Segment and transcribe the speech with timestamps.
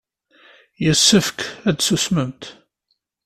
[0.83, 1.39] Yessefk
[1.69, 2.43] ad tsusmemt.